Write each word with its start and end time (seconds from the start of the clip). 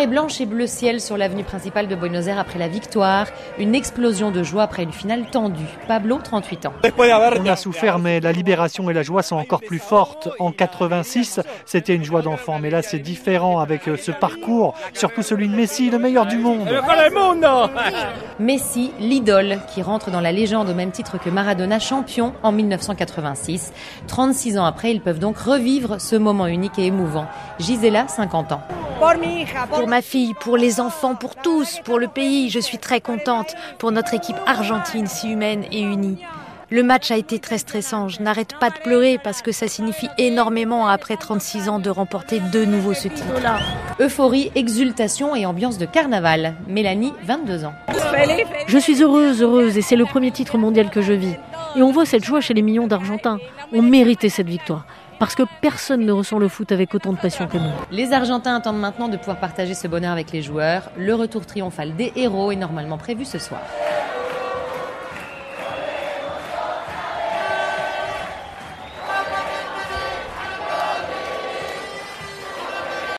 Marée 0.00 0.12
blanche 0.12 0.40
et 0.40 0.46
bleu 0.46 0.66
ciel 0.66 0.98
sur 0.98 1.18
l'avenue 1.18 1.44
principale 1.44 1.86
de 1.86 1.94
Buenos 1.94 2.26
Aires 2.26 2.38
après 2.38 2.58
la 2.58 2.68
victoire. 2.68 3.26
Une 3.58 3.74
explosion 3.74 4.30
de 4.30 4.42
joie 4.42 4.62
après 4.62 4.82
une 4.82 4.94
finale 4.94 5.26
tendue. 5.30 5.66
Pablo, 5.88 6.20
38 6.24 6.64
ans. 6.64 6.72
On 6.98 7.46
a 7.46 7.56
souffert, 7.56 7.98
mais 7.98 8.18
la 8.18 8.32
libération 8.32 8.88
et 8.88 8.94
la 8.94 9.02
joie 9.02 9.22
sont 9.22 9.36
encore 9.36 9.60
plus 9.60 9.78
fortes. 9.78 10.30
En 10.38 10.52
86, 10.52 11.40
c'était 11.66 11.94
une 11.94 12.02
joie 12.02 12.22
d'enfant, 12.22 12.58
mais 12.58 12.70
là 12.70 12.80
c'est 12.80 12.98
différent 12.98 13.58
avec 13.58 13.88
euh, 13.88 13.98
ce 13.98 14.10
parcours, 14.10 14.74
surtout 14.94 15.20
celui 15.20 15.48
de 15.48 15.54
Messi, 15.54 15.90
le 15.90 15.98
meilleur 15.98 16.24
du 16.24 16.38
monde. 16.38 16.66
Messi, 18.38 18.92
l'idole, 19.00 19.58
qui 19.68 19.82
rentre 19.82 20.10
dans 20.10 20.22
la 20.22 20.32
légende 20.32 20.70
au 20.70 20.74
même 20.74 20.92
titre 20.92 21.18
que 21.18 21.28
Maradona, 21.28 21.78
champion 21.78 22.32
en 22.42 22.52
1986. 22.52 23.74
36 24.06 24.56
ans 24.56 24.64
après, 24.64 24.92
ils 24.92 25.02
peuvent 25.02 25.18
donc 25.18 25.36
revivre 25.36 26.00
ce 26.00 26.16
moment 26.16 26.46
unique 26.46 26.78
et 26.78 26.86
émouvant. 26.86 27.26
Gisela, 27.58 28.08
50 28.08 28.52
ans. 28.52 28.62
Pour 29.70 29.88
ma 29.88 30.02
fille, 30.02 30.34
pour 30.40 30.58
les 30.58 30.78
enfants, 30.78 31.14
pour 31.14 31.34
tous, 31.34 31.80
pour 31.84 31.98
le 31.98 32.06
pays, 32.06 32.50
je 32.50 32.58
suis 32.58 32.76
très 32.76 33.00
contente 33.00 33.54
pour 33.78 33.92
notre 33.92 34.12
équipe 34.12 34.36
argentine 34.46 35.06
si 35.06 35.30
humaine 35.30 35.64
et 35.72 35.80
unie. 35.80 36.18
Le 36.68 36.82
match 36.82 37.10
a 37.10 37.16
été 37.16 37.38
très 37.38 37.56
stressant. 37.56 38.08
Je 38.08 38.22
n'arrête 38.22 38.54
pas 38.60 38.68
de 38.68 38.78
pleurer 38.78 39.18
parce 39.22 39.40
que 39.40 39.52
ça 39.52 39.68
signifie 39.68 40.08
énormément 40.18 40.86
après 40.86 41.16
36 41.16 41.70
ans 41.70 41.78
de 41.78 41.88
remporter 41.88 42.40
de 42.52 42.66
nouveau 42.66 42.92
ce 42.92 43.08
titre. 43.08 43.24
Euphorie, 44.00 44.52
exultation 44.54 45.34
et 45.34 45.46
ambiance 45.46 45.78
de 45.78 45.86
carnaval. 45.86 46.54
Mélanie, 46.68 47.14
22 47.24 47.64
ans. 47.64 47.74
Je 48.66 48.78
suis 48.78 49.02
heureuse, 49.02 49.42
heureuse, 49.42 49.78
et 49.78 49.82
c'est 49.82 49.96
le 49.96 50.04
premier 50.04 50.30
titre 50.30 50.58
mondial 50.58 50.90
que 50.90 51.00
je 51.00 51.14
vis. 51.14 51.36
Et 51.74 51.82
on 51.82 51.90
voit 51.90 52.04
cette 52.04 52.24
joie 52.24 52.42
chez 52.42 52.52
les 52.52 52.62
millions 52.62 52.86
d'Argentins. 52.86 53.38
On 53.72 53.80
méritait 53.80 54.28
cette 54.28 54.48
victoire 54.48 54.84
parce 55.20 55.34
que 55.34 55.42
personne 55.60 56.04
ne 56.06 56.12
ressent 56.12 56.38
le 56.38 56.48
foot 56.48 56.72
avec 56.72 56.94
autant 56.94 57.12
de 57.12 57.18
passion 57.18 57.46
que 57.46 57.58
nous. 57.58 57.70
Les 57.92 58.12
Argentins 58.12 58.56
attendent 58.56 58.80
maintenant 58.80 59.06
de 59.06 59.18
pouvoir 59.18 59.38
partager 59.38 59.74
ce 59.74 59.86
bonheur 59.86 60.12
avec 60.12 60.32
les 60.32 60.40
joueurs. 60.40 60.90
Le 60.96 61.14
retour 61.14 61.44
triomphal 61.44 61.94
des 61.94 62.10
héros 62.16 62.50
est 62.50 62.56
normalement 62.56 62.96
prévu 62.96 63.26
ce 63.26 63.38
soir. 63.38 63.60